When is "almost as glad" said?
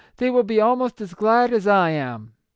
0.59-1.53